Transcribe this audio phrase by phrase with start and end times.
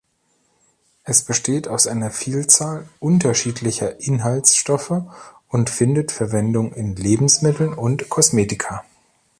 [1.03, 5.03] Es besteht aus einer Vielzahl unterschiedlicher Inhaltsstoffe
[5.47, 8.83] und findet Verwendung in Lebensmitteln und Kosmetika.